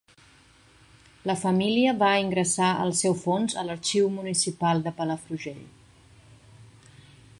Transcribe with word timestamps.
La 1.31 1.35
família 1.41 1.91
va 1.99 2.09
ingressar 2.23 2.69
el 2.85 2.93
seu 3.01 3.17
fons 3.25 3.55
a 3.63 3.67
l'Arxiu 3.67 4.09
Municipal 4.17 4.83
de 4.89 4.95
Palafrugell. 5.03 5.63